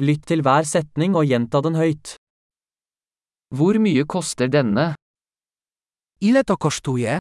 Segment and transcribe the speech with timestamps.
[0.00, 2.14] Lytt til hver setning og gjenta den høyt.
[3.52, 4.94] Hvor mye koster denne?
[6.24, 7.18] Ile to kosztuje?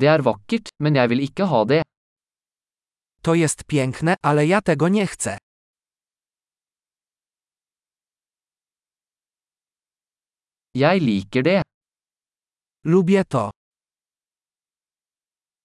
[0.00, 1.82] Det er vakkert, men jeg vil ikke ha det.
[3.22, 5.38] To jest piękne, ale ja tego nie chcę.
[10.74, 11.62] Jeg liker det.
[12.84, 13.50] Lubię to.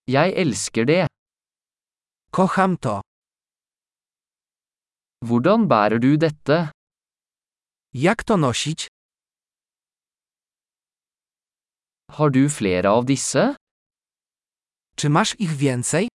[0.07, 1.07] Jeg elsker det.
[2.31, 3.01] Kocham to.
[5.27, 6.57] Hvordan bærer du dette?
[7.93, 8.87] Jak to nosić?
[12.15, 13.55] Har du flere av disse?
[14.95, 16.07] Czy masz ich więcej?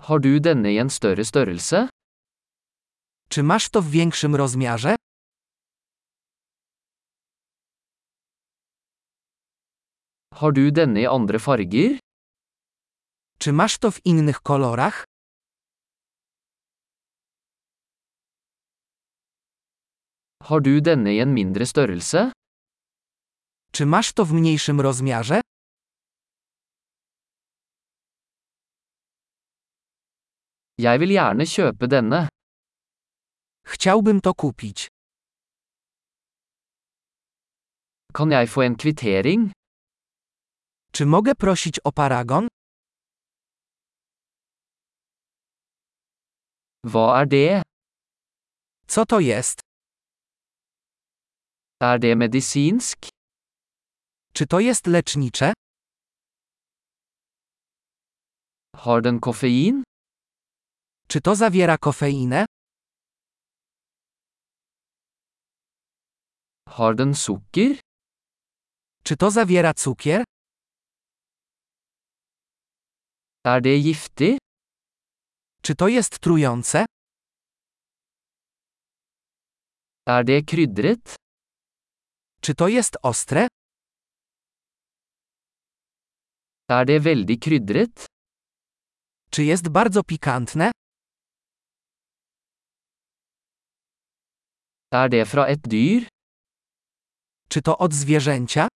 [0.00, 1.88] Har du denne i en større størrelse?
[3.28, 4.96] Czy masz to w większym rozmiarze?
[10.34, 11.98] Har du denne i andre farger?
[13.38, 15.09] Czy masz to w innych kolorach?
[20.48, 22.32] Har du denne i en mindre størrelse?
[23.72, 25.40] Czy masz to w mniejszym rozmiarze?
[30.78, 32.28] Jeg vil gjerne kjøpe denne.
[33.66, 34.88] Chciałbym to kupić.
[38.14, 39.52] Kan jeg få en kvittering?
[40.92, 42.48] Czy mogę prosić o paragon?
[46.84, 47.62] Hva er det?
[48.86, 49.69] Co to jest?
[51.82, 52.98] Er det medisinsk?
[54.34, 55.52] Czy to jest lecznicze?
[58.76, 59.82] Har den koffein?
[61.08, 62.46] Czy to zawiera kofeinę?
[66.68, 67.80] Har den sukker?
[69.04, 70.24] Czy to zawiera cukier?
[73.44, 74.38] Er det giftig?
[75.62, 76.84] Czy to jest trujące?
[80.06, 81.20] Er det krydret?
[82.42, 83.48] Czy to jest ostre?
[86.68, 88.06] Er det veldig krydret?
[89.30, 90.70] Czy jest bardzo pikantne?
[94.92, 96.08] Er det fra et dyr?
[97.48, 98.68] Czy to od zwierzęcia?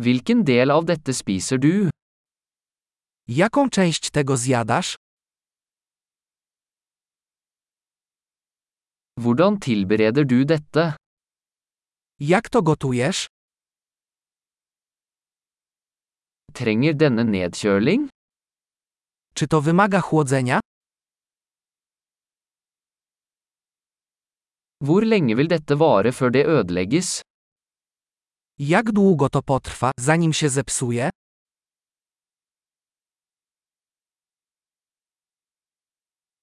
[0.00, 1.90] Hvilken del av dette spiser du?
[3.28, 4.96] Jaką część tego zjadasz?
[9.20, 10.96] Hvordan tilbereder du dette?
[12.20, 13.26] Jak to gotujesz?
[16.54, 18.08] Trenger denne nedkjøling?
[19.34, 20.60] Czy to wymaga chłodzenia?
[24.80, 27.20] Hvor lenge vil dette vare før det ødelegges?
[28.58, 31.10] Jak długo to potrwa, zanim się zepsuje?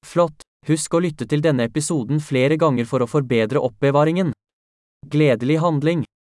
[0.06, 0.47] Flott!
[0.68, 4.34] Husk å lytte til denne episoden flere ganger for å forbedre oppbevaringen.
[5.08, 6.07] Gledelig handling!